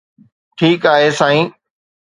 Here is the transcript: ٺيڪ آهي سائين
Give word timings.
ٺيڪ 0.57 0.81
آهي 0.93 1.09
سائين 1.19 1.47